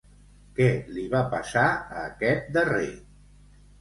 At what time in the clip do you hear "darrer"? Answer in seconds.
2.57-2.91